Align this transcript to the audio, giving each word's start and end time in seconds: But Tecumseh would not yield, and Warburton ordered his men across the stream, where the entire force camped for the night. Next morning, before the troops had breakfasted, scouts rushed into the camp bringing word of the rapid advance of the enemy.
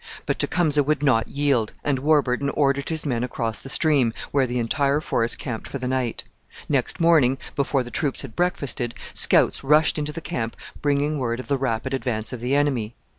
But 0.25 0.39
Tecumseh 0.39 0.81
would 0.81 1.03
not 1.03 1.27
yield, 1.27 1.73
and 1.83 1.99
Warburton 1.99 2.49
ordered 2.49 2.89
his 2.89 3.05
men 3.05 3.23
across 3.23 3.61
the 3.61 3.69
stream, 3.69 4.15
where 4.31 4.47
the 4.47 4.57
entire 4.57 4.99
force 4.99 5.35
camped 5.35 5.67
for 5.67 5.77
the 5.77 5.87
night. 5.87 6.23
Next 6.67 6.99
morning, 6.99 7.37
before 7.55 7.83
the 7.83 7.91
troops 7.91 8.21
had 8.21 8.35
breakfasted, 8.35 8.95
scouts 9.13 9.63
rushed 9.63 9.99
into 9.99 10.11
the 10.11 10.19
camp 10.19 10.57
bringing 10.81 11.19
word 11.19 11.39
of 11.39 11.49
the 11.49 11.55
rapid 11.59 11.93
advance 11.93 12.33
of 12.33 12.39
the 12.41 12.55
enemy. 12.55 12.95